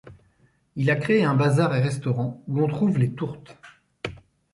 [0.75, 3.55] Il a créé un bazar et restaurant où on trouve les tourtes.